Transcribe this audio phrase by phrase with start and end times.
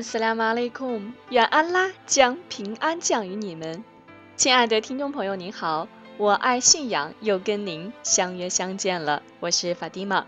[0.00, 3.84] 安斯拉马雷库，愿安拉将平安降于你们。
[4.34, 10.24] 亲爱的听众朋友，您好，我爱信仰，又跟您相约相见了，我是法蒂玛。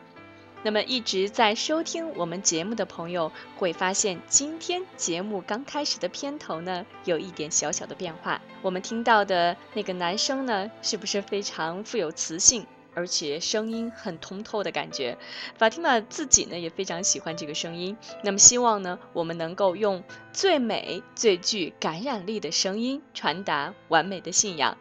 [0.63, 8.43] 那么一直在收听我们节目的朋友会发现，今天节目刚开始的片头呢，有一点小小的变化。
[8.61, 15.17] 我们听到的那个男生呢，是不是非常富有磁性，而且声音很通透的感觉？
[15.57, 17.97] 法蒂玛自己呢也非常喜欢这个声音。
[18.23, 24.77] 那么希望呢，我们能够用最美、最具感染力的声音传达完美的信仰。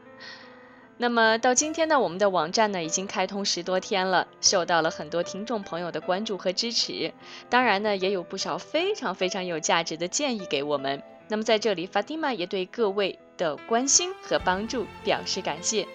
[0.98, 7.12] 那么到今天呢，我们的网站呢已经开通十多天了，受到了很多听众朋友的关注和支持。
[7.50, 11.02] 当然呢，也有不少非常非常有价值的建议给我们。
[11.28, 15.88] 那么在这里，法蒂玛也对各位的关心和帮助表示感谢。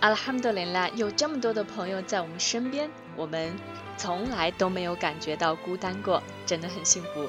[0.00, 3.52] 阿拉哈姆德林拉，有这么多的朋友在我们身边，我们
[3.98, 7.28] 从来都没有感觉到孤单过，真的很幸福。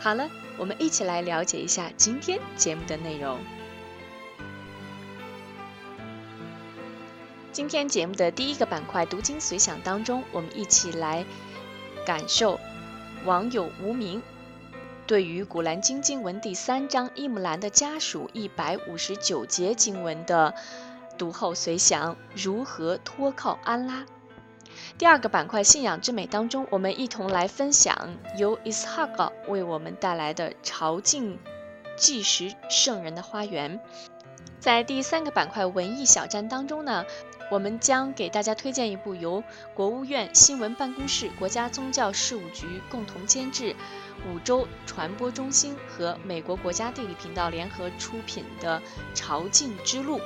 [0.00, 3.38] 好了，我们一起来了解一下今天节目的内容。
[7.52, 11.24] 今天节目的第一个板块“读经随想”当中，我们一起来
[12.04, 12.60] 感受
[13.24, 14.22] 网友无名
[15.06, 20.54] 对于《古兰经》经文第三章伊姆兰的家属一百五十九节经文的
[21.20, 24.06] 读后随想，如何托靠安拉。
[24.96, 31.36] 第二个板块“信仰之美”当中，我们一同来分享由伊斯哈格为我们带来的朝觐
[31.94, 33.78] 纪实圣人的花园。
[34.60, 37.04] 在第三个板块“文艺小站”当中呢，
[37.50, 43.76] 我们将给大家推荐一部由国务院新闻办公室、国家宗教事务局共同监制，
[44.26, 48.80] 五洲传播中心和美国国家地理频道联合出品的
[49.14, 50.18] 《朝觐之路》。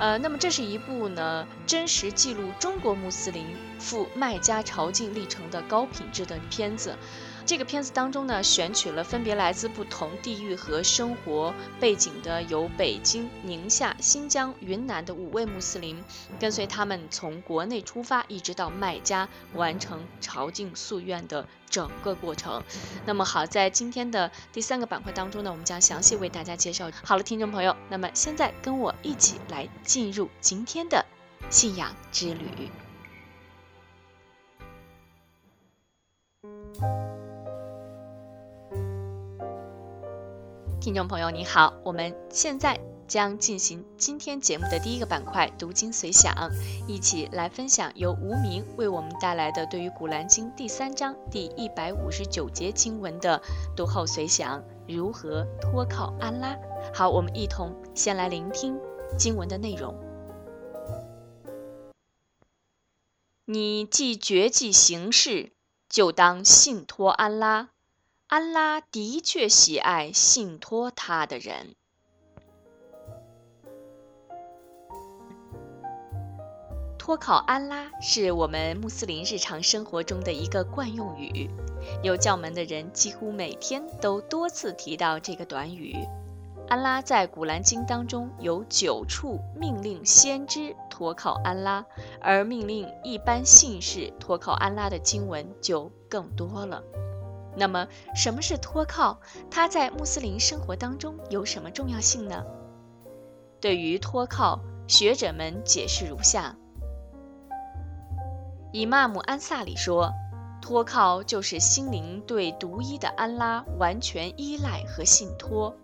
[0.00, 3.44] 呃，那么这是一部呢真实记录中国穆斯林
[3.78, 6.96] 赴麦加朝觐历程的高品质的片子。
[7.50, 16.00] 这个片子当中呢，选取了分别来自不同地域和生活背景的有北京、宁夏、新疆、云南的五位穆斯林，
[16.38, 22.62] 跟随他们从国内出发，一直到麦加完成朝觐夙愿的整个过程。
[23.04, 26.88] 那么好，在今天的第三个板块当中呢，我们将详细为大家介绍。
[27.02, 31.04] 好了，听众朋友，那么现在跟我一起来进入今天的
[31.50, 32.70] 信仰之旅。
[40.80, 46.34] 听众朋友，你好，我们现在将进行今天节目的第一个板块“读经随想”，
[46.88, 53.42] 一起来分享由无名为我们带来的对于《古兰经》第三章第一百五十九节经文的
[53.76, 56.56] 读后随想，如何托靠安拉。
[56.94, 58.78] 好，我们一同先来聆听
[59.18, 59.94] 经文的内容。
[63.44, 65.52] 你既决计行事，
[65.90, 67.68] 就当信托安拉。
[68.30, 71.74] 安拉的确喜爱信托他的人。
[76.96, 81.50] 托考安拉是我们穆斯林日常生活中的一个惯用语，
[82.04, 85.96] 有教门的人几乎每天都多次提到这个短语。
[86.68, 91.84] 安拉在《古兰经》当中有九处命令先知托考安拉，
[92.20, 96.80] 而命令一般信士托考安拉的经文就更多了。
[97.56, 99.20] 那么，什么是托靠？
[99.50, 102.44] 它在穆斯林生活当中有什么重要性呢？
[103.60, 106.56] 对于托靠，学者们解释如下：
[108.72, 110.12] 以玛姆安萨里说，
[110.62, 115.74] 托靠就是心灵对独一的安拉完全依赖和信托。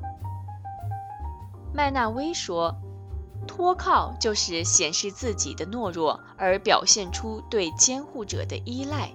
[1.75, 2.75] 麦纳威说，
[3.47, 9.13] 托靠就是显示自己的懦弱，而表现出对监护者的依赖。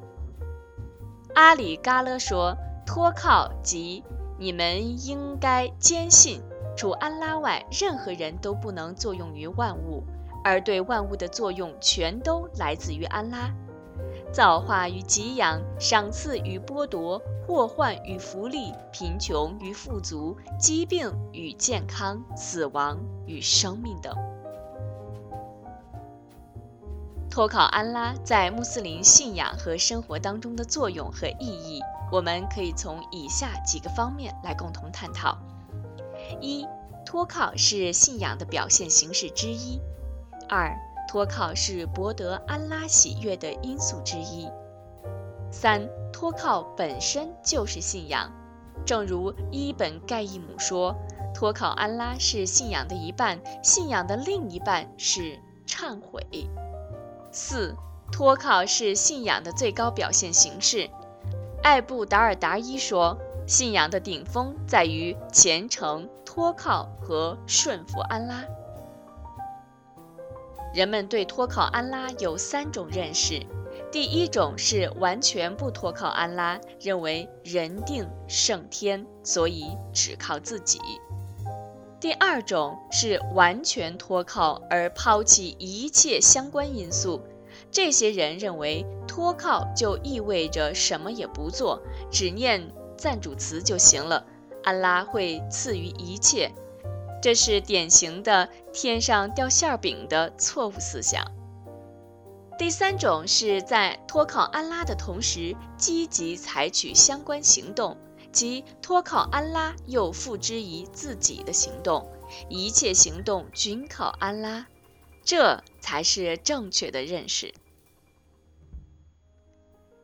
[1.33, 4.03] 阿里嘎勒说：“托靠即
[4.37, 6.41] 你们应该坚信，
[6.75, 10.03] 除安拉外，任何人都不能作用于万物，
[10.43, 13.49] 而对万物的作用全都来自于安拉。
[14.33, 24.13] 造化与给养，赏赐与剥夺，祸患与福利，贫穷与富足，疾病与健康，死亡与生命等。”
[27.31, 31.79] 托考安拉在穆斯林信仰和生活当中的作用和意义，
[32.11, 35.37] 我们可以从以下几个方面来共同探讨：
[36.41, 36.67] 一、
[37.05, 39.79] 托靠是信仰的表现形式之一；
[40.49, 40.75] 二、
[41.07, 44.49] 托靠是博得安拉喜悦的因素之一；
[45.49, 48.29] 三、托靠本身就是信仰，
[48.85, 50.93] 正如伊本盖伊姆说
[51.33, 56.27] ：“托考安拉是信仰的一半，信仰的另一半是忏悔。”
[57.31, 57.75] 四，
[58.11, 60.89] 托靠是信仰的最高表现形式。
[61.63, 63.17] 艾布达尔达伊说
[63.47, 68.43] ：“信仰的顶峰在于虔诚、托靠和顺服安拉。”
[70.73, 73.45] 人们对托靠安拉有三种认识：
[73.91, 80.79] 第一种是完全不托靠安拉，认为人定胜天，所以只靠自己；
[82.01, 87.21] 第二种是完全托靠而抛弃一切相关因素。
[87.69, 94.25] 这些人认为托靠就意味着什么也不做，只念赞主词就行了，
[94.63, 96.51] 安拉会赐予一切。
[97.21, 101.23] 这是典型的天上掉馅饼的错误思想。
[102.57, 107.95] 第三种是在托靠安拉的同时，积极采取相关行动，
[108.31, 112.09] 即托靠安拉又付之于自己的行动，
[112.49, 114.67] 一切行动均靠安拉。
[115.23, 117.53] 这才是正确的认识。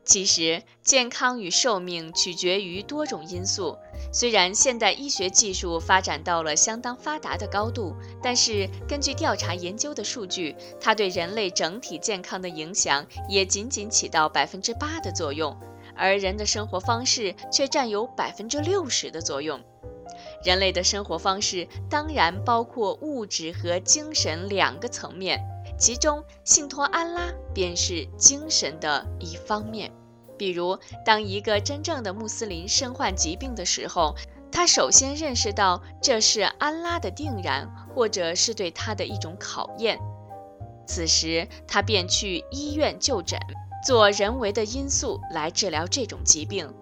[0.04, 3.76] 其实，健康与寿命取决于多种因素。
[4.10, 15.54] 虽然现代医学技术发展到了相当发达的高度，但是根据调查研究的数据，它对人类整体健康的影响也仅仅起到百分之八的作用，
[15.98, 19.60] 而人的生活方式却占有百分之六十的作用。
[20.44, 25.40] 人类的生活方式当然包括物质和精神两个层面，
[25.78, 29.92] 其中信托安拉便是精神的一方面。
[30.36, 34.14] 比如，当一个真正的穆斯林身患疾病的时候，
[34.52, 39.98] 他首先认识到这是安拉的定然，或者是对他的一种考验。
[40.86, 43.38] 此时，他便去医院就诊，
[43.84, 46.72] 做人为的因素来治疗这种疾病。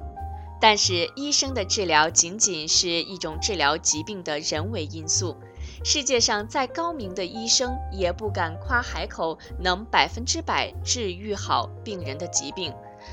[0.59, 5.37] 但是，医生的治疗仅仅是一种治疗疾病的人为因素。
[5.85, 12.73] 世界上再高明的医生也不敢夸海口能百分之百治愈好病人的疾病，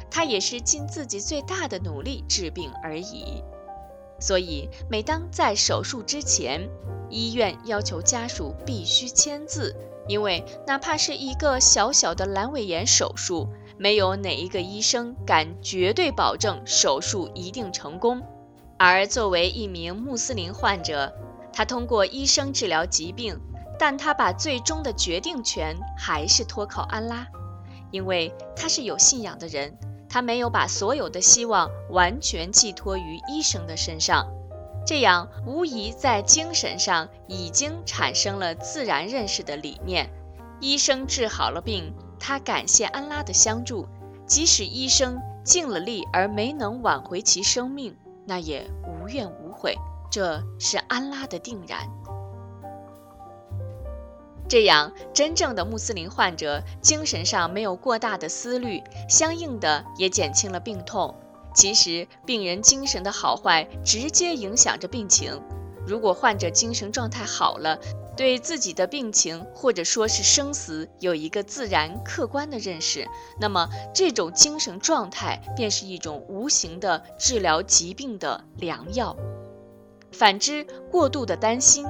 [0.09, 3.43] 他也是尽自己最大的努力治病而已。
[4.19, 6.69] 所以，每当在手术之前，
[7.09, 9.75] 医院要求家属必须签字，
[10.07, 13.49] 因为哪怕是一个小小的阑尾炎手术。
[13.83, 18.21] 没有哪一个医生敢绝对保证手术一定成功，
[18.77, 21.11] 而作为一名穆斯林患者，
[21.51, 23.37] 他通过医生治疗疾病，
[23.77, 27.27] 但他把最终的决定权还是托靠安拉，
[27.91, 29.77] 因为他是有信仰的人，
[30.07, 34.25] 他没有把所有的希望完全寄托于医生的身上，
[34.87, 40.09] 这样无疑在精神上已经产生了自然认识的理念，
[40.61, 41.93] 医生治好了病。
[42.25, 43.85] 他感谢安拉的相助，
[44.25, 49.75] 即使医生尽了力而没能挽回其生命，那也无怨无悔。
[50.09, 51.85] 这是安拉的定然。
[54.47, 61.13] 这样，真正的穆斯林患者精神上没有过大的思虑，相应的也减轻了病痛。
[61.53, 65.41] 其实，病人精神的好坏直接影响着病情。
[65.85, 67.77] 如果患者精神状态好了，
[68.15, 73.07] 对自己的病情或者说是生死有一个自然客观的认识，
[73.39, 79.15] 那么这种精神状态便是一种无形的治疗疾病的良药。
[80.11, 81.87] 反之，过度的担心、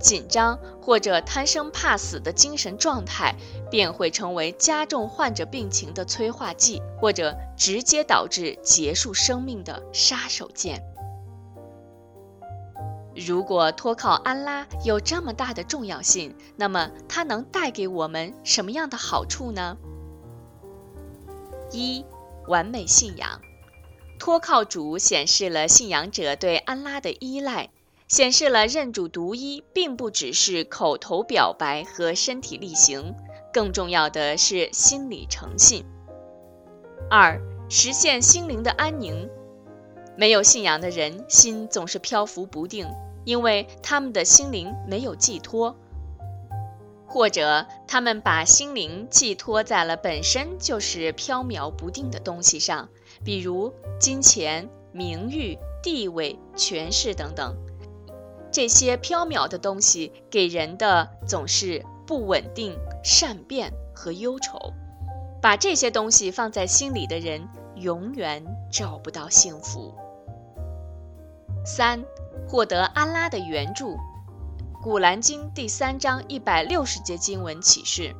[0.00, 3.34] 紧张或者贪生怕死的精神状态，
[3.70, 10.80] 便会成为加重患者病情的催化剂，或者直接导致结束生命的杀手锏。
[13.16, 19.78] 如果托靠安拉有这么大的重要性，那么它能带给我们什么样的好处呢？
[21.72, 22.04] 一、
[22.46, 23.40] 完美信仰，
[24.18, 27.70] 托靠主显示了信仰者对安拉的依赖，
[28.06, 33.14] 显示了认主独一并不只是口头表白和身体力行，
[33.50, 35.86] 更重要的是心理诚信。
[37.10, 39.28] 二、实现心灵的安宁，
[40.18, 42.86] 没有信仰的人心总是漂浮不定。
[43.26, 45.74] 因为他们的心灵没有寄托，
[47.08, 52.88] 或者他们把心灵寄托在了本身就是飘渺不定的东西上，
[53.24, 57.56] 比如金钱、名誉、地位、权势等等。
[58.52, 64.72] 这些飘渺的东西给人的总是不稳定、善变和忧愁。
[65.42, 69.92] 把这些东西放在心里的人，永远找不到幸福。
[71.66, 72.04] 三，
[72.46, 73.98] 获得安拉的援助。
[74.80, 78.14] 古兰经第三章一百六十节经文启示：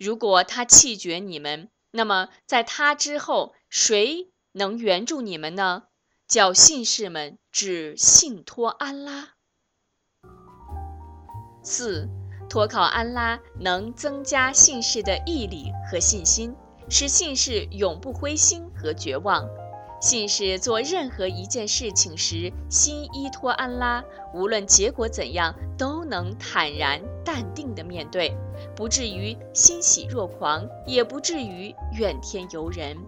[0.00, 5.84] 如果他弃绝你们，那么在他之后，谁能援助你们呢？
[6.26, 9.34] 叫信士们只信托安拉。
[11.62, 12.08] 四，
[12.50, 16.56] 托靠安拉能增加信士的毅力和信心，
[16.90, 19.48] 使信士永不灰心和绝望。
[20.04, 28.36] 信士做任何一件事情时，心依托安拉，无论结果怎样，都能坦然淡定地面对，
[28.76, 32.98] 不至于欣喜若狂，也不至于怨天尤人，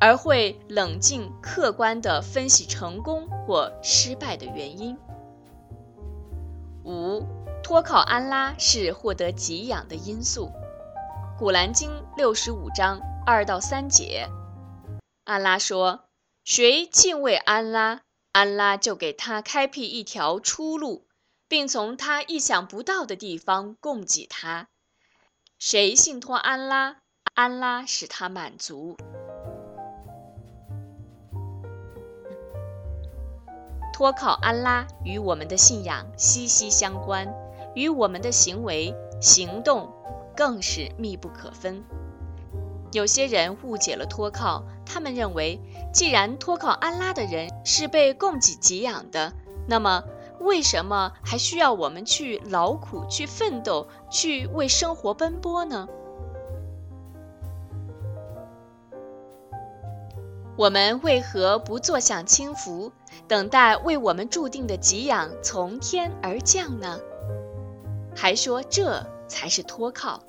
[0.00, 4.98] 而会冷静客观地分析成功或失败的原因。
[6.84, 7.24] 五，
[7.62, 10.50] 托靠安拉是获得给养的因素。
[11.38, 14.26] 古兰经六十五章二到三节，
[15.22, 16.00] 安拉说。
[16.44, 18.00] 谁敬畏安拉，
[18.32, 21.06] 安拉就给他开辟一条出路，
[21.46, 24.66] 并从他意想不到的地方供给他。
[25.60, 26.96] 谁信托安拉，
[27.34, 28.96] 安拉使他满足。
[33.92, 37.32] 托靠安拉与我们的信仰息息相关，
[37.76, 39.94] 与我们的行为行动
[40.36, 41.84] 更是密不可分。
[42.92, 45.58] 有些人误解了托靠，他们认为，
[45.92, 49.32] 既然托靠安拉的人是被供给给养的，
[49.66, 50.04] 那么
[50.40, 55.88] 为什么还需要我们去劳苦、去奋斗、去为生活奔波呢？
[60.58, 62.92] 我们为何不坐享清福，
[63.26, 67.00] 等待为我们注定的给养从天而降呢？
[68.14, 70.22] 还说这才是托靠。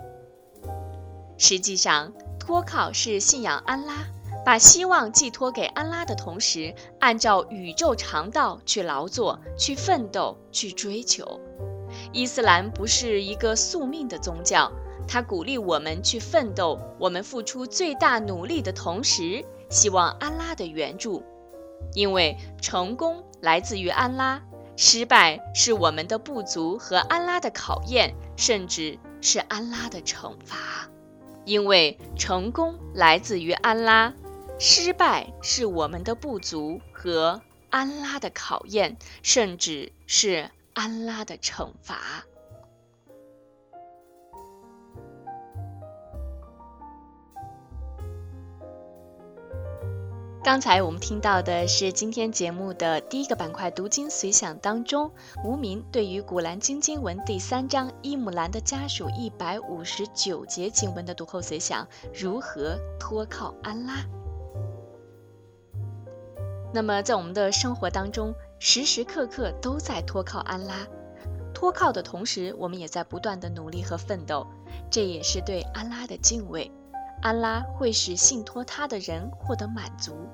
[1.38, 2.14] 实际上，
[2.46, 4.06] 托靠是信仰安拉，
[4.44, 11.40] 把希望寄托给安拉的同时，按照宇宙常道去劳作、去奋斗、去追求。
[12.12, 14.70] 伊斯兰不是一个宿命的宗教，
[15.08, 21.24] 它鼓励我们去奋斗，我们付出最大努力的同时，希望安拉的援助，
[21.94, 24.42] 因为成功来自于安拉，
[24.76, 30.90] 失败是我们的不足和安拉的考验，甚至是安拉的惩罚。
[31.46, 34.14] 因为成功来自于安拉，
[34.60, 42.24] 失败是我们的不足和安拉的考验，甚至是安拉的惩罚。
[50.44, 55.10] 刚才我们听到的是今天节目的第一个板块“读经随想”当中，
[55.42, 64.06] 无名对于《古兰经》经文第三章伊姆兰的家属一百五十九节经文的读后随想：如何托靠安拉？
[66.74, 70.86] 那么，在我们的生活当中，时时刻刻都在托靠安拉，
[71.54, 74.46] 托靠的同时，我们也在不断的努力和奋斗，
[74.92, 76.70] 这也是对安拉的敬畏。
[77.24, 80.28] 安拉会使信托他的人获得满足，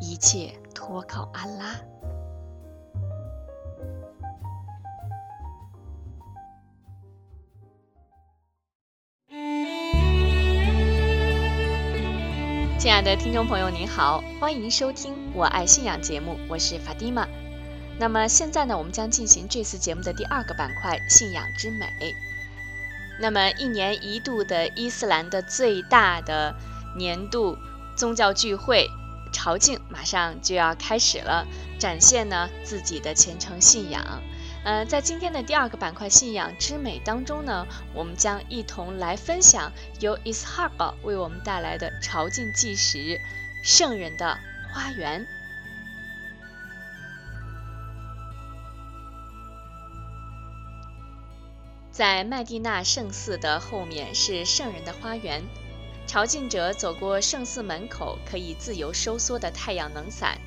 [0.00, 1.74] 一切托靠安拉。
[12.78, 17.28] 亲爱的听众朋友，您好，欢迎收听《我爱信仰》节目，我是法蒂玛。
[17.98, 21.86] 那么现在呢，我们将进行这次节目的第二个板块——信仰之美。
[23.18, 26.54] 那么，一年一度的伊斯兰的最大的
[26.96, 27.56] 年度
[27.96, 28.88] 宗教聚会
[29.32, 31.46] 朝觐马上就要开始了，
[31.78, 34.22] 展现呢自己的虔诚信仰。
[34.64, 39.70] 呃，在今天的第二个板块“信仰之美”当中呢，我们将一同来分享
[40.00, 43.20] 由 Ishaq 为我们带来的朝觐纪实——
[43.62, 44.38] 圣人的
[44.72, 45.26] 花园。
[51.96, 55.42] 在麦地那圣寺的后面是圣人的花园，
[56.06, 60.38] 朝觐者走过圣寺门口可以自由收缩的太阳能伞，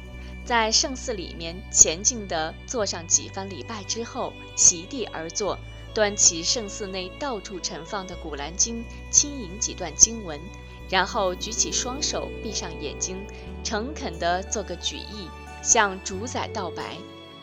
[0.45, 5.57] 在圣寺里面前进的做上几番礼拜之后，席地而坐，
[5.91, 10.39] 端起圣寺内到处陈放的古兰经，轻吟几段经文，
[10.87, 13.25] 然后举起双手，闭上眼睛，
[13.63, 15.27] 诚恳地做个举意，
[15.63, 16.95] 向主宰道白。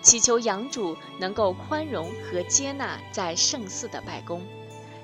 [0.06, 4.40] 祈求养主能够宽容和接纳在圣寺的拜功，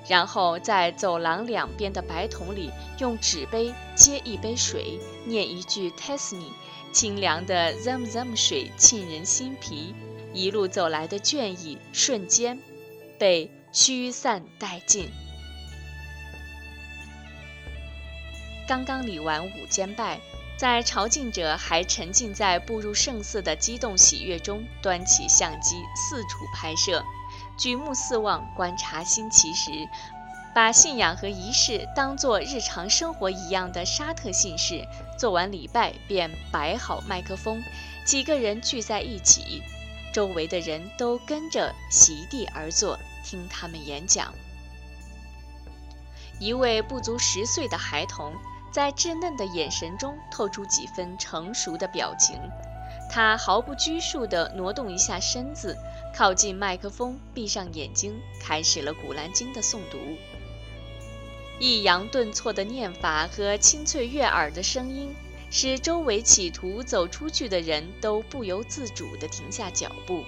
[0.07, 6.45] 然后在走廊两边的白桶里用纸杯接一杯水，念一句 tesmi，
[6.93, 9.93] 清凉的 Zamzam 水沁人心脾，
[10.31, 12.57] 一路走来的倦意瞬间
[13.19, 15.11] 被驱散殆尽。
[18.65, 20.21] 刚刚礼完午间拜，
[20.55, 27.03] 在朝觐者还沉浸在步入圣寺的激动喜悦中，端起相机四处拍摄，
[27.57, 29.71] 举目四望观察新奇时，
[30.53, 34.87] 把信仰和仪式当作日常生活一样的沙特信士，
[35.19, 37.61] 做完礼拜便摆好麦克风，
[38.05, 39.63] 几个人聚在一起，
[40.13, 44.31] 周围的人都跟着席地而坐，听他们演讲。
[46.39, 48.33] 一位不足十岁的孩童，
[48.73, 52.39] 在稚嫩的眼神中透出几分成熟的表情。
[53.09, 55.77] 他毫不拘束地挪动一下身子，
[56.15, 59.99] 靠近麦克风，闭上眼睛，开始了《古兰经》的诵读。
[61.59, 65.13] 抑扬顿挫的念法和清脆悦耳的声音，
[65.51, 70.23] 使周围企图走出去的人都不由自主地停下脚步，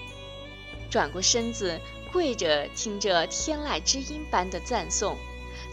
[0.88, 1.80] 转过身子，
[2.12, 5.16] 跪着听着天籁之音般的赞颂。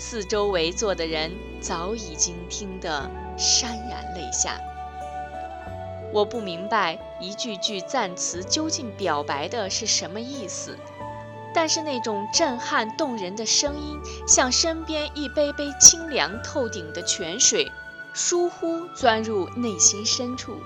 [0.06, 1.32] 四周围坐的人
[1.62, 4.60] 早已经听得潸然泪下。
[6.12, 10.78] 我不明白一句句赞词究竟表白的是什么意思，
[11.56, 17.72] 但是那种震撼动人的声音，像身边一杯杯清凉透顶的泉水，
[18.12, 20.58] 疏忽钻入内心深处，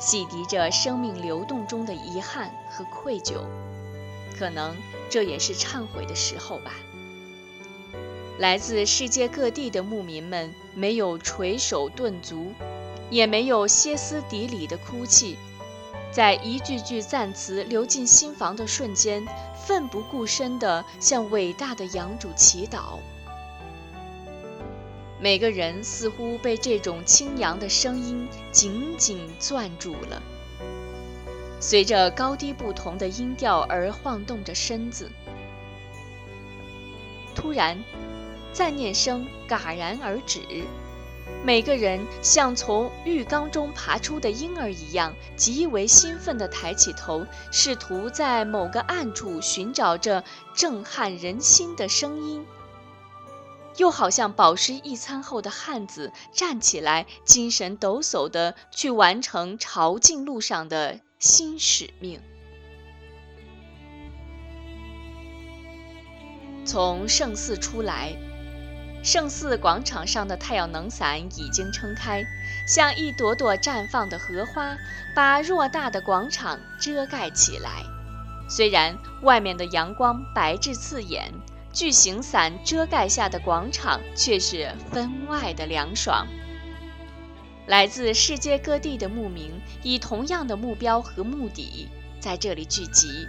[0.00, 3.42] 洗涤着生命流动中的遗憾和愧疚。
[4.38, 4.74] 可能
[5.10, 6.72] 这也是忏悔的时候吧。
[8.38, 12.52] 来自世界各地的牧民们没有垂手顿足，
[13.08, 15.38] 也没有歇斯底里的哭泣，
[16.12, 19.26] 在一句句赞词流进心房的瞬间，
[19.66, 22.98] 奋不顾身地向伟大的羊主祈祷。
[25.18, 30.22] 每个人似乎被这种清扬的声音紧紧攥住了，
[31.58, 35.10] 随着高低不同的音调而晃动着身子。
[37.34, 37.82] 突然。
[38.56, 40.40] 赞念声戛然而止，
[41.44, 52.46] 每个人像从浴缸中爬出的婴儿一样，极为兴奋地抬起头，试图在某个暗处寻找着震撼人心的声音。
[53.76, 62.22] 又好像饱食一餐后的汉子站起来，精神抖擞地去完成朝觐路上的新使命。
[66.64, 68.16] 从圣寺出来。
[69.06, 72.26] 圣寺广场上的太阳能伞已经撑开，
[72.66, 74.76] 像一朵朵绽放的荷花，
[75.14, 77.84] 把偌大的广场遮盖起来。
[78.50, 81.32] 虽然外面的阳光白炽刺眼，
[81.72, 86.26] 巨型伞遮盖下的广场却是分外的凉爽。
[87.68, 89.52] 来自世界各地的牧民
[89.84, 91.88] 以同样的目标和目的
[92.18, 93.28] 在这里聚集，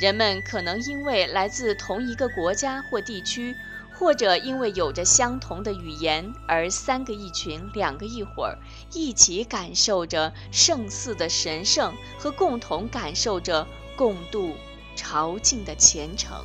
[0.00, 3.54] 人们可能因为来自同一个国家或地区。
[4.02, 8.58] 或者因为有着相同的语言，而三个一群，两个一伙儿，
[8.92, 14.56] 一起感受着圣寺的神圣和共同感受着共度
[14.96, 16.44] 朝觐的虔诚。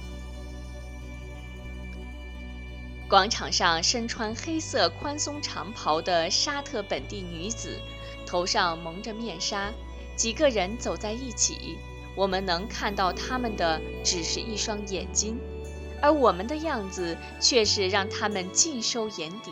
[3.09, 7.79] 广场上身穿黑色宽松长袍的沙特本地女子，
[8.23, 9.73] 头上蒙着面纱，
[10.15, 11.79] 几个人走在一起，
[12.15, 15.39] 我们能看到他们的只是一双眼睛。
[16.01, 19.51] 而我们的样子却是让他们尽收眼底。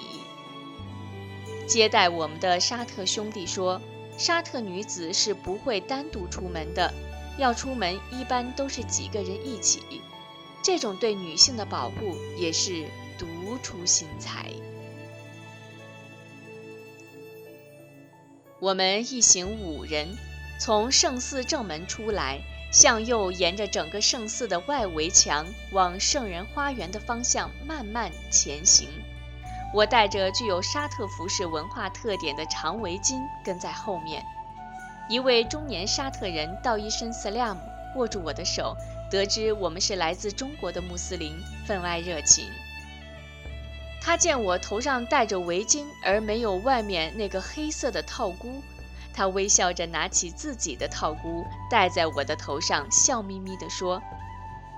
[1.67, 3.81] 接待我们的沙特兄弟说
[4.17, 6.93] ：“沙特女子是不会单独出门的，
[7.38, 9.81] 要出门一般都是几个人一起。
[10.63, 12.86] 这种对女性的保护也是
[13.17, 13.25] 独
[13.63, 14.51] 出心裁。”
[18.62, 20.15] 我们一行五人
[20.60, 22.41] 从圣寺正门出来。
[22.76, 28.90] 向右沿着整个圣寺的外围墙往圣人花园的方向慢慢前行。
[29.74, 34.22] 我带着具有沙特服饰文化特点的长围巾跟在后面。
[35.08, 37.56] 一位中年沙特人道一声 “salam”，
[37.96, 38.76] 握住我的手，
[39.10, 41.34] 得知我们是来自中国的穆斯林，
[41.66, 42.50] 分外热情。
[44.02, 48.62] 他见我头上戴着围巾，而没有外面那个黑色的套箍。
[49.15, 54.01] 他微笑着拿起自己的套箍戴在我的头上，笑眯眯地说：“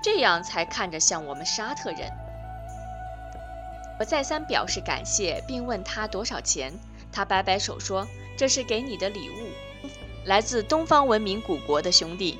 [0.00, 2.08] 这样才看着像我们沙特人。”
[3.98, 6.72] 我再三表示感谢，并问他多少钱。
[7.10, 8.06] 他摆摆手说
[8.38, 9.88] ：“这是给你的礼物，
[10.24, 12.38] 来自东方文明古国的兄弟。”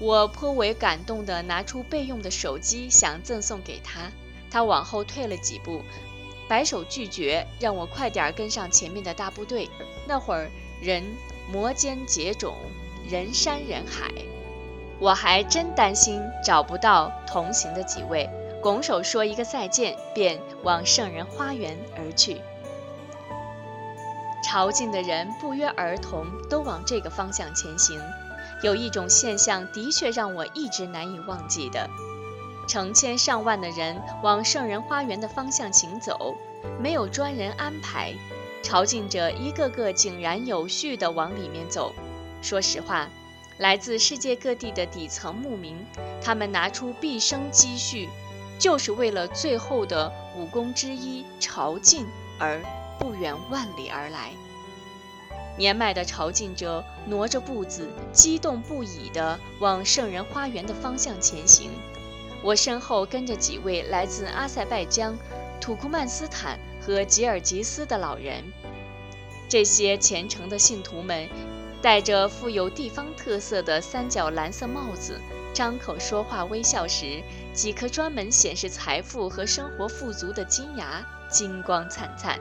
[0.00, 4.12] 我颇为感动地拿出备用的手机，想赠送给他。
[4.50, 5.82] 他往后退了几步，
[6.46, 9.70] 摆手拒绝，让我快点跟上前面的大部队。
[10.06, 10.50] 那会儿。
[10.80, 11.04] 人
[11.52, 12.54] 摩肩接踵，
[13.06, 14.10] 人山人海，
[14.98, 18.26] 我还真担心找不到同行的几位，
[18.62, 22.40] 拱手说一个再见，便往圣人花园而去。
[24.42, 28.00] 朝觐的人不约而同都往这个方向前行。
[28.62, 31.88] 有一种现象的确让我一直难以忘记的：
[32.66, 36.34] 成千上万的人往圣人花园的方向行走，
[36.80, 38.14] 没有专人安排，
[38.62, 41.94] 朝觐者一个个井然有序地往里面走。
[42.42, 43.08] 说实话，
[43.58, 45.76] 来自世界各地的底层牧民，
[46.22, 48.08] 他们拿出毕生积蓄，
[48.58, 52.04] 就是为了最后的五功之一朝觐
[52.38, 52.60] 而
[52.98, 54.30] 不远万里而来。
[55.58, 61.70] 年迈的朝觐者挪着步子，激动不已地往圣人花园的方向前行。
[62.42, 65.14] 我身后跟着几位来自阿塞拜疆、
[65.60, 68.44] 土库曼斯坦和吉尔吉斯的老人。
[69.48, 71.28] 这些虔诚的信徒们
[71.82, 75.20] 戴着富有地方特色的三角蓝色帽子，
[75.52, 82.38] 张口说话、微笑时，几颗专门显示财富和生活富足的金牙金光灿灿。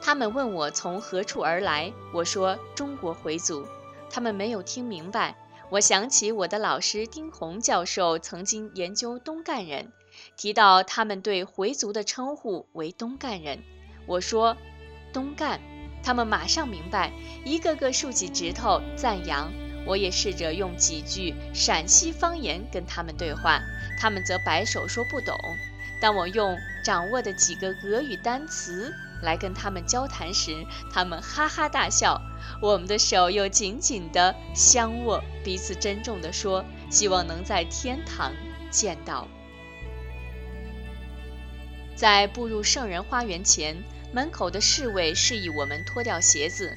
[0.00, 3.66] 他们问我从何处而来，我说中国回族。
[4.08, 5.36] 他们没有听明白。
[5.68, 9.92] 我想起我的老师丁红教授曾经研究东干人，
[10.36, 13.58] 提到他们对回族的称呼为东干人。
[14.06, 14.56] 我说
[15.12, 15.60] 东干，
[16.02, 17.12] 他们马上明白，
[17.44, 19.52] 一个个竖起指头赞扬。
[19.86, 23.60] 我也试着用几句陕西方言跟他们对话，
[23.98, 25.36] 他们则摆手说不懂。
[26.00, 28.92] 当我用掌握的几个俄语单词。
[29.22, 32.22] 来跟他们交谈时，他们哈哈大笑，
[32.62, 38.32] 我们的手又紧紧地相握，彼此珍重地说：“希望能在天堂
[38.70, 39.28] 见到。”
[42.00, 43.76] 在步入圣人花园前，
[44.10, 46.74] 门口的侍卫示意我们脱掉鞋子，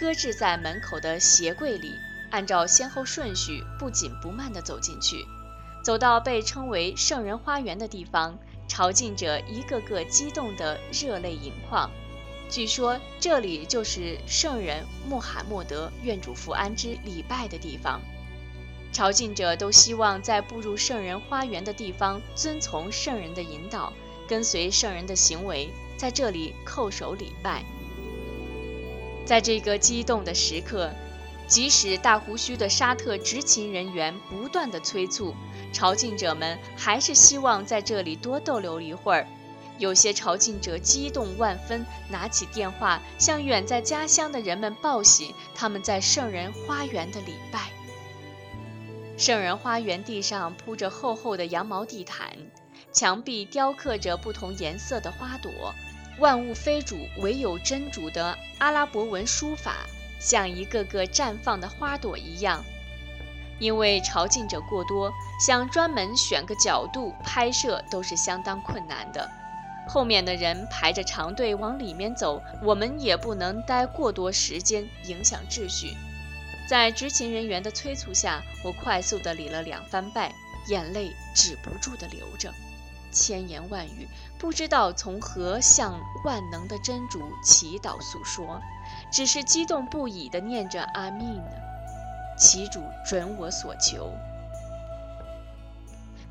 [0.00, 1.92] 搁置在门口的鞋柜里，
[2.30, 5.26] 按照先后顺序，不紧不慢地走进去。
[5.84, 8.38] 走到被称为圣人花园的地方。
[8.66, 11.90] 朝觐者一个个激动得热泪盈眶。
[12.48, 18.00] 据说这里就是圣人穆罕默德愿主福安之礼拜的地方。
[18.90, 23.92] 朝觐者都希望在步入圣人花园的地方遵从圣人的引导，
[24.32, 27.62] 跟随圣人的行为，在这里叩首礼拜。
[29.26, 30.90] 在这个激动的时刻，
[31.46, 35.34] 即使大胡须的沙特执勤人员不断的催促。
[35.70, 39.26] 朝觐者们还是希望在这里多逗留一会儿。
[39.76, 47.70] 有些朝觐者激动万分，拿起电话向远在家乡的人们报喜他们在圣人花园的礼拜。
[49.18, 52.34] 圣人花园地上铺着厚厚的羊毛地毯，
[52.92, 55.74] 墙壁雕刻着不同颜色的花朵，
[56.18, 59.86] 万物非主，唯有真主的阿拉伯文书法，
[60.20, 62.62] 像一个个绽放的花朵一样。
[63.58, 69.30] 因为朝觐者过多，想专门选个角度拍摄都是相当困难的。
[69.88, 75.96] 后面的人排着长队往里面走，我们也不能待过多时间，影响秩序。
[76.68, 80.32] 在执勤人员的催促下，我快速地礼了两番拜，
[80.68, 82.52] 眼泪止不住地流着，
[83.12, 88.60] 千言万语不知道从何向万能的真主祈祷诉说，
[89.12, 91.50] 只是激动不已地念着阿弥呢。
[92.38, 94.10] 祈主准我所求。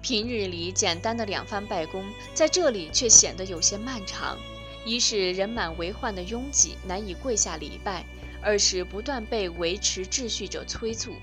[0.02, 4.36] 平日里简单的两番拜功，在这里却显得有些漫长。
[4.84, 8.04] 一是人满为患的拥挤，难以跪下礼拜；
[8.42, 11.14] 二是不断被维持秩序者催促。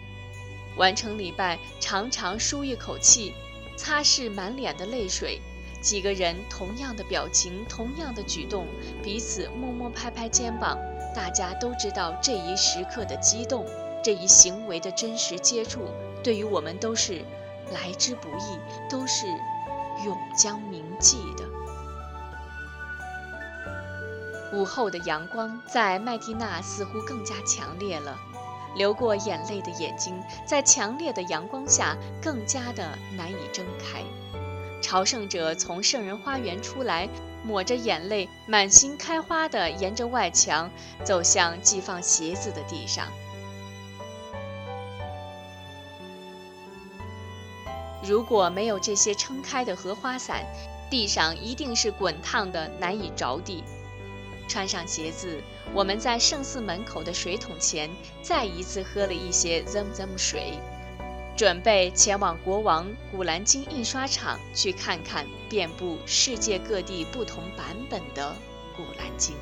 [0.76, 3.34] 完成礼拜，常常舒一口气，
[3.78, 5.40] 擦拭满脸的泪水。
[5.80, 8.66] 几个人同样的表情，同样的举动，
[9.00, 10.76] 彼此默默拍拍肩膀。
[11.14, 13.64] 大家都知道这一时刻的激动。
[14.02, 15.80] 这一行为的真实接触，
[16.22, 17.24] 对于我们都是
[17.72, 18.58] 来之不易，
[18.90, 19.26] 都是
[20.04, 21.44] 永将铭记的。
[24.52, 28.16] 午后的阳光在麦地那似乎更加强烈了，
[28.78, 34.02] 流过眼泪的眼睛在强烈的阳光下更加的难以睁开。
[34.80, 37.08] 朝圣者从圣人花园出来，
[37.44, 40.70] 抹着眼泪，满心开花的沿着外墙
[41.04, 43.06] 走向寄放鞋子的地上。
[48.04, 50.46] 如果没有这些撑开的荷花伞，
[50.88, 53.64] 地上一定是滚烫的，难以着地。
[54.48, 55.42] 穿上鞋子，
[55.74, 57.90] 我们在圣寺门口的水桶前
[58.22, 60.58] 再一次喝了一些 Zamzam 水，
[61.36, 68.34] 准备前往国王古兰经印刷厂去看看遍布世界各地不同版本的
[68.74, 69.36] 古兰经。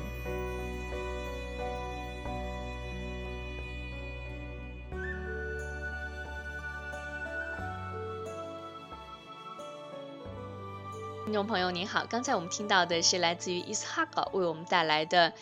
[11.27, 15.33] 听众朋友您好，刚才我们听到的是来自于伊斯哈格为我们带来的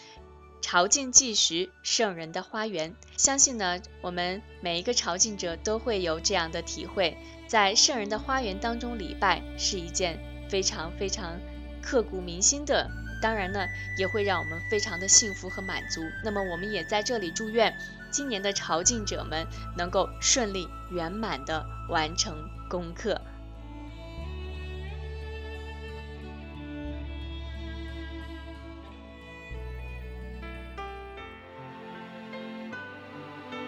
[0.59, 2.95] 朝觐纪时，圣人的花园。
[3.17, 7.15] 相信呢，我们每一个朝觐者都会有这样的体会，
[7.47, 10.17] 在圣人的花园当中礼拜是一件
[10.49, 11.39] 非常非常
[11.83, 12.89] 刻骨铭心的，
[13.21, 13.67] 当然呢，
[13.99, 16.01] 也会让我们非常的幸福和满足。
[16.23, 17.71] 那么，我们也在这里祝愿
[18.09, 19.45] 今年的朝觐者们
[19.77, 22.35] 能够顺利圆满的完成
[22.67, 23.21] 功课。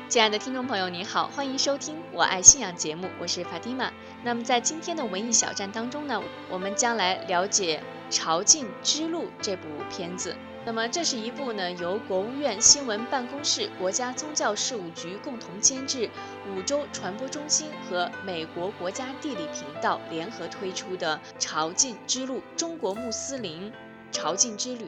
[0.10, 3.92] 亲爱的听众朋友，你好，欢迎收听《我爱信仰》节目，我是法蒂玛。
[4.24, 7.84] 那么在今天的文艺小站当中呢，我们将来了解
[8.16, 10.34] 《朝觐之路》这部片子。
[10.64, 16.10] 那么这是一部呢由国务院新闻办公室、国家宗教事务局共同监制，
[16.56, 23.74] 五洲传播中心和美国国家地理频道联合推出的《朝觐之路：中国穆斯林
[24.14, 24.86] 朝觐之旅》。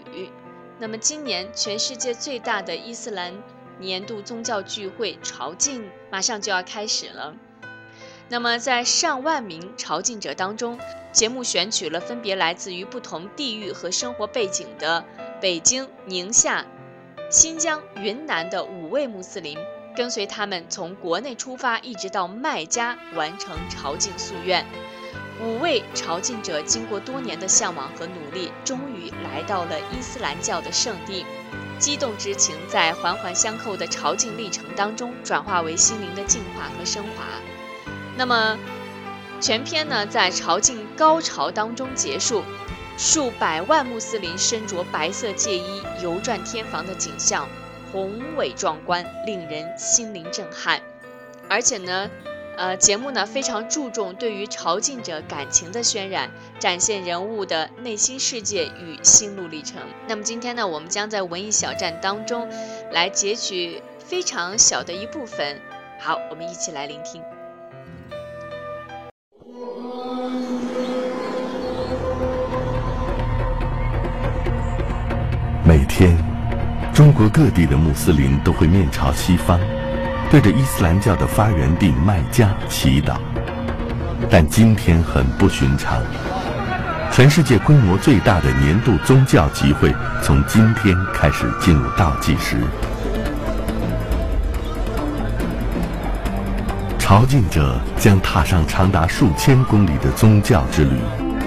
[0.80, 3.34] 那么今年全世界最大的伊斯兰。
[3.80, 7.34] 年度宗教聚会朝觐马上就要开始了。
[8.28, 10.80] 那么，在上万名朝觐者当中，
[11.12, 15.04] 节目选取了分别来自于不同地域和生活背景的
[15.42, 16.66] 北京、宁夏、
[17.32, 19.58] 新疆、云南的五位穆斯林，
[19.96, 24.64] 跟随他们从国内出发，一直到麦加完成朝觐夙愿。
[25.42, 31.26] 五位朝觐者经过多年的向往和努力，终于来到了伊斯兰教的圣地。
[31.80, 37.24] 激动之情在环环相扣的朝觐历程当中转化为心灵的净化和升华。
[38.18, 38.60] 那么，
[39.40, 42.44] 全篇呢在朝觐高潮当中结束，
[42.98, 47.48] 数百万穆斯林身着白色戒衣游转天房的景象
[47.92, 50.82] 宏伟壮观，令人心灵震撼。
[51.50, 52.10] 而且呢。
[52.60, 59.82] 呃，节目呢非常注重对于朝觐者感情的渲染，展现人物的内心世界与心路历程。
[60.10, 62.50] 那么今天呢，我们将在文艺小站当中
[62.92, 65.58] 来截取非常小的一部分。
[66.02, 67.24] 好，我们一起来聆听。
[75.64, 76.18] 每天，
[76.94, 79.58] 中国各地的穆斯林都会面朝西方。
[80.32, 83.16] 对着伊斯兰教的发源地麦加祈祷，
[84.30, 86.00] 但今天很不寻常。
[87.12, 92.58] 全世界规模最大的年度宗教集会从今天开始进入倒计时。
[97.00, 101.00] 朝觐者将踏上长达数千公里的宗教之旅，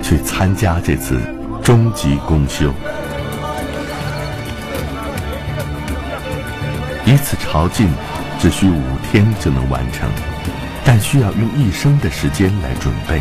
[0.03, 1.21] 去参加这次
[1.63, 2.73] 终极公休。
[7.07, 7.87] 一次朝觐。
[8.43, 10.11] 只需五天就能完成，
[10.85, 13.21] 但需要用一生的时间来准备。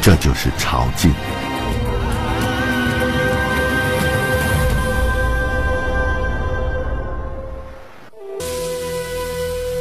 [0.00, 1.08] 这就是朝觐。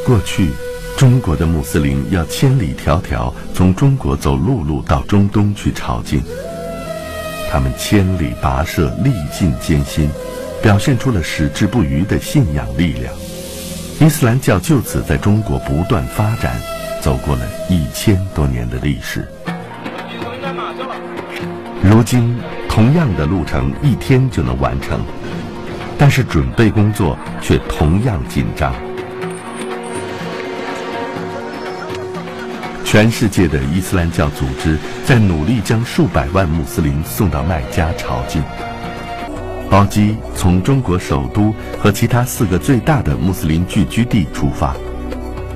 [0.04, 0.50] 过去，
[0.98, 6.24] 中国的穆斯林要千里迢迢从中国走陆路到中东去朝觐，
[7.52, 10.10] 他们千里跋涉，历尽艰辛，
[10.60, 13.14] 表现出了矢志不渝的信仰力量。
[14.02, 16.56] 伊斯兰教就此在中国不断发展，
[17.02, 19.28] 走过了一千多年的历史。
[21.84, 22.38] 如今，
[22.70, 25.02] 同样的路程一天就能完成，
[25.98, 28.74] 但是准备工作却同样紧张。
[32.86, 38.42] 全世界的伊斯兰教组织在努力将数百万穆斯林送到麦加朝觐。
[39.70, 44.76] 包机从中国首都和其他四个最大的穆斯林聚居地出发，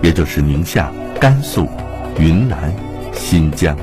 [0.03, 1.67] 也就是宁夏、甘肃、
[2.19, 2.71] 云南、
[3.11, 3.75] 新疆。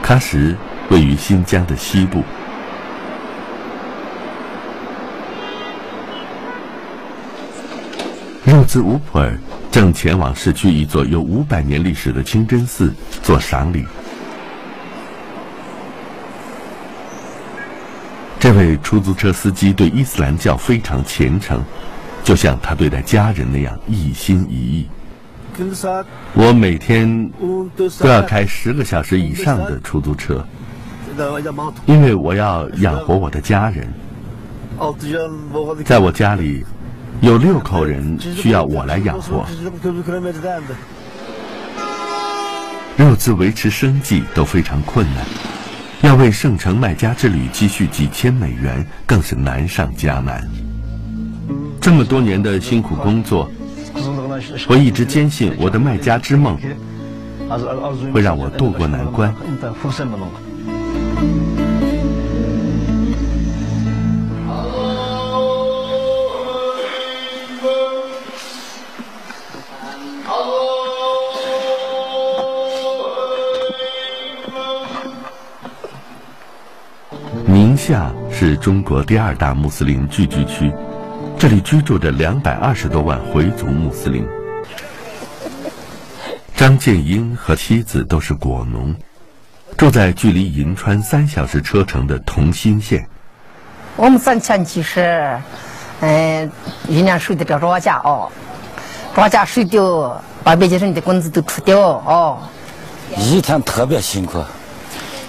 [0.00, 0.56] 喀什
[0.90, 2.22] 位于新疆的西部。
[8.44, 9.36] 肉孜乌普尔
[9.70, 13.84] 正前往市区一座有五百年历史的清真寺做赏礼。
[18.48, 21.62] 这位出租车司机对伊斯兰教非常虔诚，
[22.24, 24.88] 就像他对待家人那样一心一意。
[26.32, 27.30] 我每天
[27.98, 30.42] 都要开十个小时以上的出租车，
[31.84, 33.86] 因为我要养活我的家人。
[35.84, 36.64] 在我家里，
[37.20, 39.46] 有六口人需要我来养活，
[42.96, 45.26] 肉自维持生计都非常困难。
[46.02, 50.48] 要为圣城卖家之旅积蓄几千美元，更是难上加难。
[51.80, 53.50] 这么多年的辛苦工作，
[54.68, 56.56] 我一直坚信我的卖家之梦
[58.12, 59.34] 会让我渡过难关。
[77.88, 80.70] 夏是中国第二大穆斯林聚居区，
[81.38, 84.28] 这里居住着两百二十多万回族穆斯林。
[86.54, 88.94] 张建英和妻子都是果农，
[89.78, 93.08] 住在距离银川三小时车程的同心县。
[93.96, 95.40] 我们挣钱就是，
[96.00, 96.52] 嗯，
[96.88, 98.30] 一年收的这庄稼哦，
[99.14, 102.38] 庄稼收掉，把别些人的工资都出掉哦。
[103.16, 104.44] 一天特别辛苦，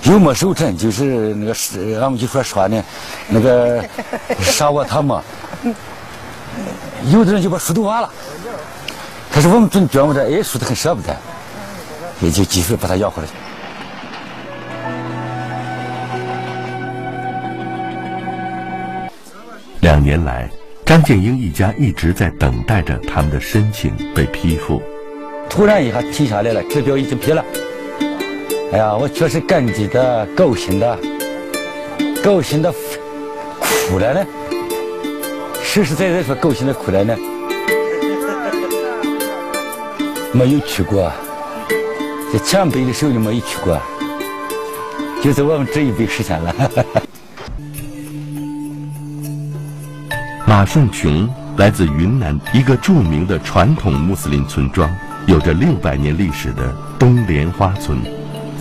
[0.04, 2.84] 又没收成，就是那个是，俺们就说说呢，
[3.28, 3.84] 那个
[4.40, 5.22] 杀我他妈，
[7.12, 8.10] 有的人就把树都挖了。
[9.32, 11.16] 可是我们总觉悟着，哎，树的很舍不得，
[12.22, 13.30] 也就继续把它要回来。
[19.82, 20.50] 两年来，
[20.86, 24.82] 张建英一家一直在等待着他们的申请被批复。
[25.50, 27.44] 突然一下停下来了，指标已经批了。
[28.72, 31.00] 哎呀，我确实感激的、高兴的、
[32.24, 32.72] 高兴的
[33.60, 34.24] 哭了呢。
[35.64, 37.18] 实实在在说，高兴的哭了呢。
[40.32, 41.12] 没有去过，
[42.32, 43.76] 在前辈的手里没有去过，
[45.24, 46.54] 就在我们这一辈实现了。
[50.46, 51.28] 马顺琼
[51.58, 58.00] 来自云南一个著名的传统穆斯林村庄，有着六百年历史的东莲花村，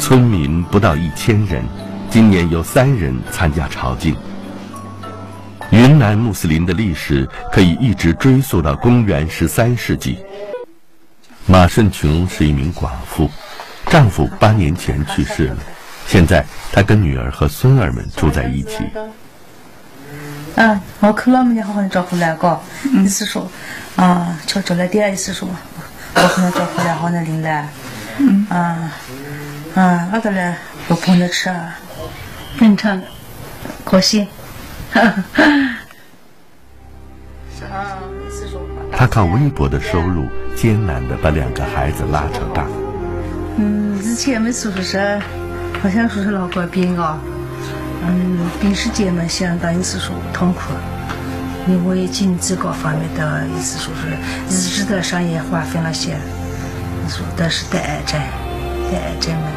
[0.09, 1.62] 村民不到一千人，
[2.09, 4.14] 今年有三人参加朝觐。
[5.68, 10.18] 云南穆斯林的历史可以一直追溯到公元十三世纪。
[11.44, 13.29] 马顺琼是一名寡妇，
[13.88, 15.59] 丈夫八年前去世了，
[16.07, 16.42] 现在
[16.73, 18.79] 她跟女儿和孙儿们住在一起。
[20.57, 22.59] 啊，我看老母亲好好的照顾来个，
[22.94, 23.47] 意思说，
[23.97, 25.47] 啊，瞧着来点意思说，
[26.14, 27.68] 我可能照顾来好的领来，
[28.49, 28.93] 啊，
[29.75, 30.55] 啊，那个嘞，
[30.89, 31.75] 我捧着吃啊，
[32.59, 33.01] 正常，
[33.85, 34.27] 高兴，
[34.93, 35.01] 哈
[35.35, 35.45] 哈。
[37.71, 38.61] 啊，意思说。
[38.91, 40.27] 他靠微薄的收入，
[40.57, 42.67] 艰难地把两个孩子拉扯大。
[43.57, 45.01] 嗯，以前没叔叔说，
[45.81, 47.19] 好像说是老过病啊。
[48.03, 50.73] 嗯，病时间嘛，相当于是说痛苦，
[51.69, 54.09] 因为经济各方面的意思说是
[54.49, 56.17] 一直在上也花费了些，
[57.09, 58.21] 说但是得癌症，
[58.90, 59.51] 得癌症了。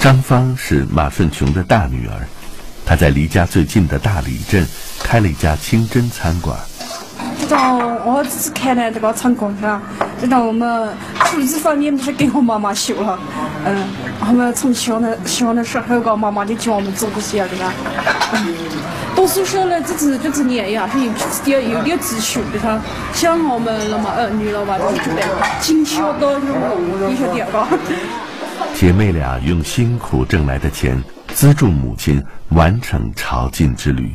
[0.00, 2.26] 张芳是马顺琼的大女儿。
[2.86, 4.66] 她在离家最近的大理镇
[5.02, 6.58] 开了一家清真餐馆。
[7.40, 7.58] 这种
[8.04, 9.80] 我只是开了这个成功是吧？
[10.20, 10.94] 这种我们
[11.24, 13.18] 厨艺方面不是给我妈妈学了，
[13.64, 13.84] 嗯，
[14.20, 17.72] 我们从小的小的时候个妈妈就教我们做这些对吧？
[18.32, 18.54] 嗯，
[19.24, 21.10] 读书时候呢，这是这几年呀是有
[21.42, 22.78] 点有点积蓄的哈，
[23.14, 25.22] 像我们那么儿女了吧，就觉得
[25.62, 26.46] 尽孝道是
[27.00, 27.66] 有些点吧。
[28.74, 31.02] 姐妹俩用辛苦挣来的钱。
[31.32, 34.14] 资助母亲完成朝觐之旅。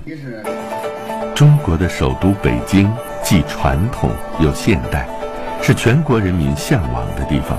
[1.34, 2.90] 中国的首都北京
[3.24, 5.10] 既传统又现代，
[5.60, 7.58] 是全国人民向往的地方。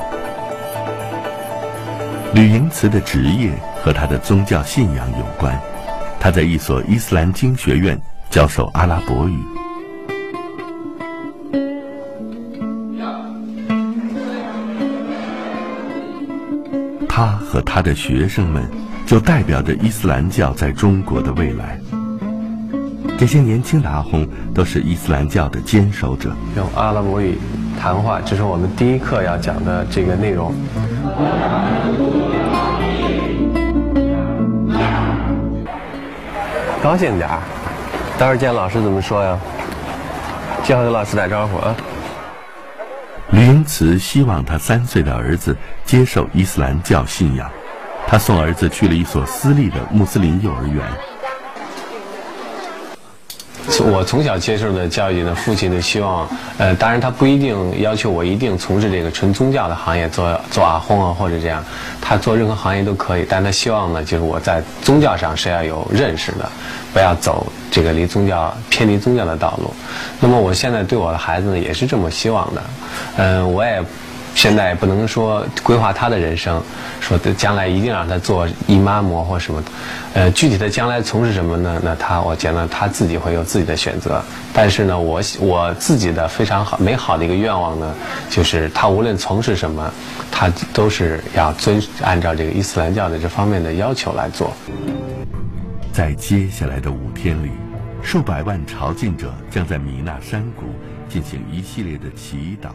[2.33, 3.51] 吕莹慈的职业
[3.83, 5.61] 和她的宗教信仰有关，
[6.21, 9.39] 他在一所伊斯兰经学院教授阿拉伯语。
[17.09, 18.63] 他和他的学生们。
[19.11, 21.77] 就代表着伊斯兰教在中国的未来。
[23.19, 26.31] 这些年轻的阿訇都是伊斯兰教的坚守者。
[26.57, 27.37] 用阿拉伯语
[27.77, 30.55] 谈话，这是我们第一课要讲的这个内容。
[36.83, 37.39] 高兴点儿，
[38.19, 39.39] 待会儿见老师怎么说呀？
[40.65, 41.75] 最好给老师打招呼啊。
[43.33, 47.51] 吕英慈希望他三岁的儿子接受伊斯兰教信仰。
[48.07, 50.83] 他送儿子去了一所私立的穆斯林幼儿园。
[53.83, 56.29] 我从小接受的教育呢，父亲的希望，
[56.59, 61.65] 呃，当然他不一定要求我一定从事这个纯宗教的行业，做做阿訇啊或者这样，
[62.01, 66.51] 他做任何行业都可以，但他希望呢，就是我在宗教上是要有认识的，
[66.93, 69.73] 不要走这个离宗教偏离宗教的道路。
[70.21, 72.63] 那么我现在对我的孩子呢，也是这么希望的，
[73.17, 73.83] 嗯，我也。
[74.35, 76.63] 现在不能说规划他的人生，
[77.01, 79.63] 说将来一定让他做姨妈模或什么，
[80.15, 81.81] 呃，具体的将来从事什么呢？
[81.85, 84.23] 那他，我觉得他自己会有自己的选择。
[84.55, 87.95] 但是呢，我我自己的非常好美好的一个愿望呢，
[88.31, 89.93] 就是他无论从事什么，
[90.31, 94.53] 他都是要遵按照这个伊斯兰教的这方面的要求来做。
[95.93, 97.51] 在接下来的五天里，
[98.03, 100.65] 数百万朝觐者将在米纳山谷
[101.09, 102.71] 进行一系列的祈祷。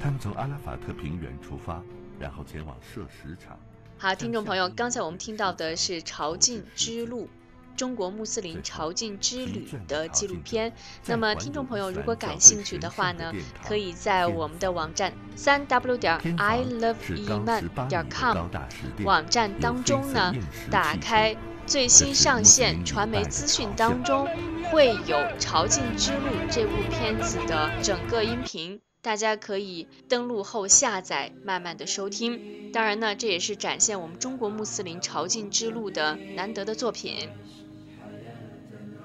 [0.00, 1.82] 他们从阿拉法特平原出发，
[2.18, 3.58] 然后前往射石场。
[3.98, 7.28] 好，听众朋友，刚才我们听到的是朝觐之路。
[7.76, 10.72] 中国穆斯林朝觐之旅的纪录片。
[11.04, 13.30] 那么，听众朋友如果感兴趣的话呢，
[13.66, 18.34] 可以在我们的网站三 w 点 i love iman 点 com
[19.04, 20.34] 网站当中呢，
[20.70, 21.36] 打开
[21.66, 24.26] 最新上线传媒资讯当中，
[24.70, 32.72] 会有《朝觐之路》这部片子的整个音频，大家可以登录后下载，慢慢的收听。
[32.72, 37.28] 当然呢，这也是展现我们中国穆斯林朝觐之路的难得的作品。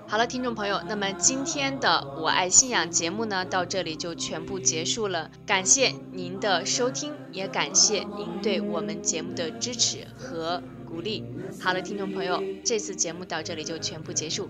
[0.07, 1.87] 好了，听众朋友，那么今天的
[2.19, 5.29] 《我爱信仰》节目呢，到这里就全部结束了。
[5.45, 11.23] 感谢您的收听，也感谢您对我们节目的支持和鼓励。
[11.61, 14.49] 好了，听众朋友，这次节目到这里就全部结束，